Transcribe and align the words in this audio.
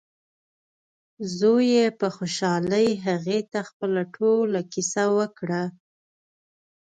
زوی 1.37 1.65
یې 1.75 1.85
په 1.99 2.07
خوشحالۍ 2.17 2.87
هغې 3.05 3.39
ته 3.51 3.59
خپله 3.69 4.01
ټوله 4.15 4.59
کیسه 4.73 5.03
وکړه. 5.17 5.63